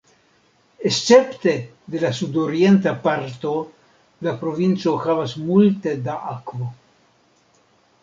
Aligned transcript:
Escepte 0.89 1.53
de 1.95 2.01
la 2.05 2.11
sudorienta 2.21 2.95
parto, 3.05 3.53
la 4.29 4.35
provinco 4.43 4.97
havas 5.07 5.39
multe 5.47 5.99
da 6.11 6.21
akvo. 6.37 6.75